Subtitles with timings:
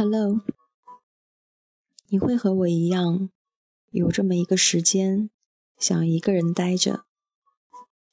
[0.00, 0.42] Hello，
[2.06, 3.30] 你会和我一样，
[3.90, 5.28] 有这么一个时间，
[5.76, 7.04] 想一个人待着，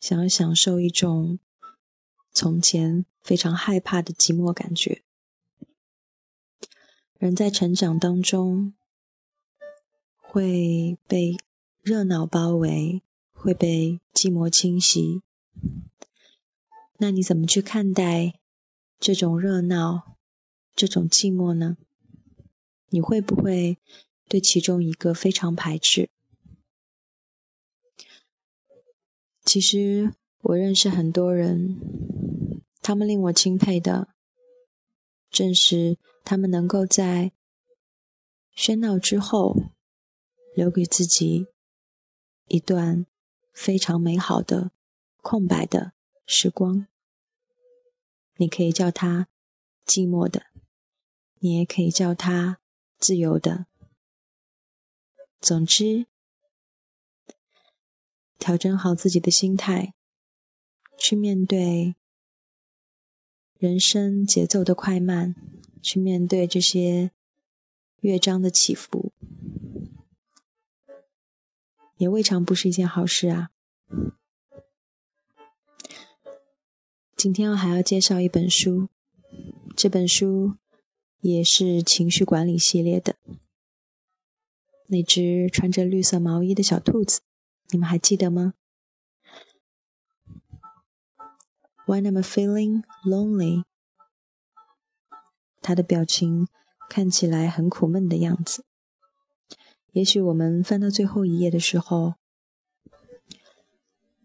[0.00, 1.38] 想要享受一种
[2.32, 5.02] 从前非常害怕的寂寞感觉。
[7.18, 8.72] 人在成长当中，
[10.16, 11.36] 会被
[11.82, 13.02] 热闹包围，
[13.34, 15.20] 会被寂寞侵袭。
[16.96, 18.40] 那你怎么去看待
[18.98, 20.16] 这种热闹？
[20.74, 21.76] 这种寂寞呢？
[22.88, 23.78] 你会不会
[24.28, 26.10] 对其中一个非常排斥？
[29.44, 31.78] 其实我认识很多人，
[32.80, 34.08] 他们令我钦佩的，
[35.30, 37.32] 正是他们能够在
[38.56, 39.54] 喧闹之后，
[40.54, 41.46] 留给自己
[42.48, 43.06] 一段
[43.52, 44.72] 非常美好的
[45.22, 45.92] 空白的
[46.26, 46.86] 时光。
[48.36, 49.28] 你可以叫它
[49.86, 50.53] 寂寞的。
[51.44, 52.58] 你也可以叫它
[52.98, 53.66] 自由的。
[55.42, 56.06] 总之，
[58.38, 59.92] 调整好自己的心态，
[60.96, 61.96] 去面对
[63.58, 65.34] 人生节奏的快慢，
[65.82, 67.10] 去面对这些
[68.00, 69.12] 乐章的起伏，
[71.98, 73.50] 也未尝不是一件好事啊。
[77.14, 78.88] 今天我还要介绍一本书，
[79.76, 80.56] 这本书。
[81.26, 83.16] 也是情绪管理系列的
[84.88, 87.22] 那只穿着绿色毛衣的小兔子，
[87.70, 88.52] 你们还记得吗
[91.86, 93.64] ？When I'm feeling lonely，
[95.62, 96.46] 他的表情
[96.90, 98.66] 看起来很苦闷的样子。
[99.92, 102.16] 也许我们翻到最后一页的时候，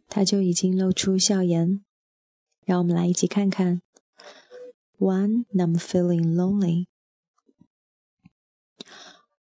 [0.09, 1.81] 他就已经露出笑颜。
[2.65, 3.81] 让我们来一起看看。
[4.99, 6.89] When I'm feeling lonely.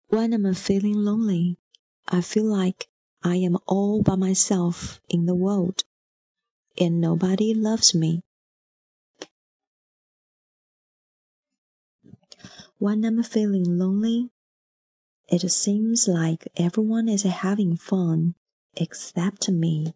[0.07, 1.59] When I'm feeling lonely,
[2.07, 2.89] I feel like
[3.25, 5.83] I am all by myself in the world
[6.79, 8.23] and nobody loves me.
[12.79, 14.31] When I'm feeling lonely,
[15.27, 18.37] it seems like everyone is having fun
[18.77, 19.95] except me.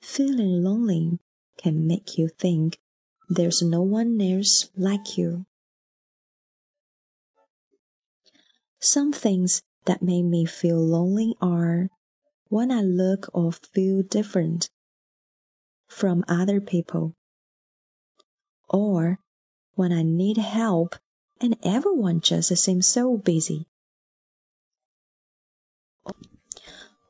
[0.00, 1.18] Feeling lonely
[1.58, 2.78] can make you think
[3.28, 5.44] there's no one else like you.
[8.80, 11.88] Some things that make me feel lonely are
[12.48, 14.70] when I look or feel different
[15.88, 17.14] from other people,
[18.68, 19.18] or
[19.74, 20.94] when I need help
[21.40, 23.66] and everyone just seems so busy,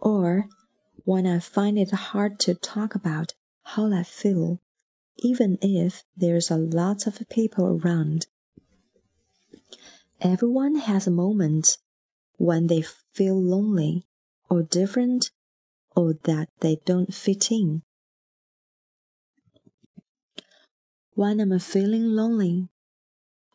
[0.00, 0.48] or
[1.04, 3.34] when I find it hard to talk about
[3.72, 4.60] how I feel,
[5.18, 8.26] even if there's a lot of people around.
[10.22, 11.76] Everyone has a moment
[12.38, 14.06] when they feel lonely
[14.48, 15.30] or different
[15.94, 17.82] or that they don't fit in.
[21.12, 22.70] When I'm feeling lonely,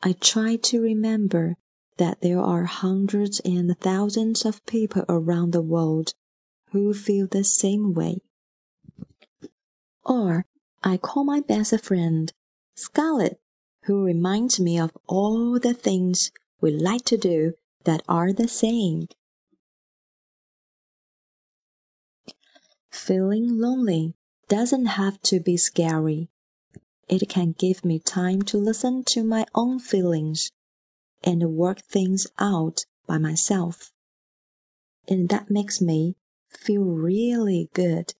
[0.03, 1.55] I try to remember
[1.97, 6.13] that there are hundreds and thousands of people around the world
[6.71, 8.19] who feel the same way.
[10.05, 10.45] Or
[10.83, 12.31] I call my best friend,
[12.75, 13.39] Scarlett,
[13.83, 17.53] who reminds me of all the things we like to do
[17.85, 19.07] that are the same.
[22.89, 24.13] Feeling lonely
[24.47, 26.29] doesn't have to be scary.
[27.07, 30.51] It can give me time to listen to my own feelings
[31.23, 33.91] and work things out by myself.
[35.07, 36.15] And that makes me
[36.49, 38.13] feel really good.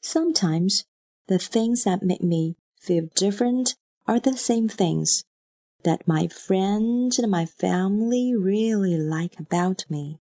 [0.00, 0.84] Sometimes
[1.26, 3.76] the things that make me feel different
[4.06, 5.24] are the same things
[5.82, 10.20] that my friends and my family really like about me.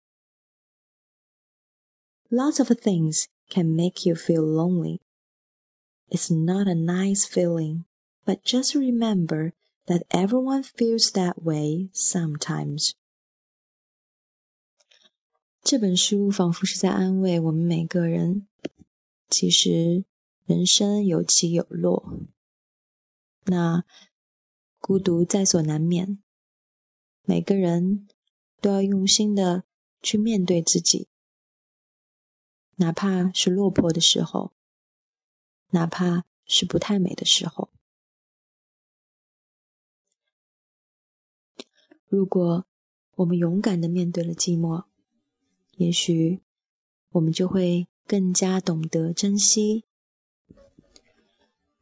[2.29, 4.99] Lots of things can make you feel lonely.
[6.09, 7.85] It's not a nice feeling,
[8.25, 9.53] but just remember
[9.87, 12.95] that everyone feels that way sometimes.
[15.63, 18.47] 这本书仿佛是在安慰我们每个人。
[19.34, 20.04] 其实，
[20.44, 22.18] 人生有起有落。
[23.44, 23.82] 那
[24.78, 26.22] 孤独在所难免，
[27.22, 28.06] 每个人
[28.60, 29.64] 都要用心的
[30.02, 31.08] 去面对自己，
[32.76, 34.52] 哪怕是落魄的时候，
[35.70, 37.70] 哪怕是不太美的时候。
[42.06, 42.66] 如果
[43.14, 44.84] 我们勇敢的面对了寂寞，
[45.72, 46.42] 也许
[47.12, 49.86] 我们就会更加懂得珍惜。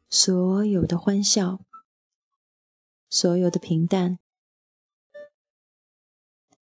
[0.09, 1.59] 所有的欢笑，
[3.09, 4.17] 所有的平淡。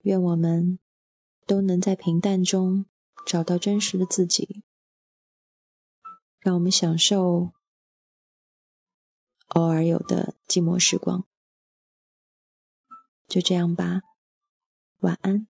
[0.04, 0.80] 愿我们
[1.46, 2.86] 都能在平淡中
[3.26, 4.64] 找到真实的自己。
[6.40, 7.52] 让我们享受
[9.48, 11.28] 偶尔有的寂寞时光。
[13.28, 14.00] 就这样吧，
[15.00, 15.50] 晚安。